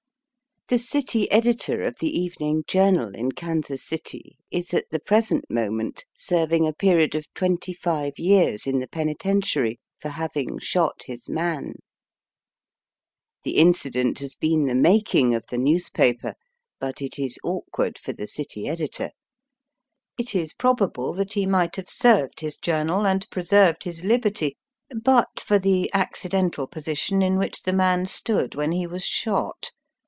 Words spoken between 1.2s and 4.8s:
editor of the even ing journal in Kansas City is